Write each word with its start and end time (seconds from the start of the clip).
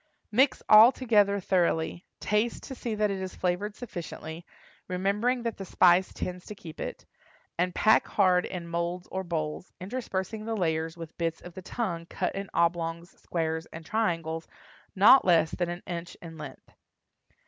Mix 0.31 0.63
all 0.67 0.91
together 0.91 1.39
thoroughly, 1.39 2.07
taste 2.19 2.63
to 2.63 2.73
see 2.73 2.95
that 2.95 3.11
it 3.11 3.21
is 3.21 3.35
flavored 3.35 3.75
sufficiently, 3.75 4.47
remembering 4.87 5.43
that 5.43 5.57
the 5.57 5.63
spice 5.63 6.11
tends 6.11 6.43
to 6.47 6.55
keep 6.55 6.79
it, 6.81 7.05
and 7.59 7.75
pack 7.75 8.07
hard 8.07 8.47
in 8.47 8.67
moulds 8.67 9.07
or 9.11 9.23
bowls, 9.23 9.71
interspersing 9.79 10.45
the 10.45 10.57
layers 10.57 10.97
with 10.97 11.15
bits 11.19 11.39
of 11.41 11.53
the 11.53 11.61
tongue 11.61 12.07
cut 12.07 12.33
in 12.33 12.49
oblongs, 12.51 13.11
squares 13.21 13.67
and 13.67 13.85
triangles 13.85 14.47
not 14.95 15.23
less 15.23 15.51
than 15.51 15.69
an 15.69 15.83
inch 15.85 16.15
in 16.19 16.35
length. 16.35 16.71